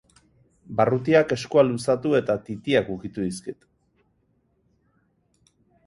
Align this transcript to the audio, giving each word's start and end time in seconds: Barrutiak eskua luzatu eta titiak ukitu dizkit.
Barrutiak 0.79 1.35
eskua 1.35 1.65
luzatu 1.67 2.15
eta 2.21 2.39
titiak 2.49 2.91
ukitu 2.97 3.29
dizkit. 3.29 3.63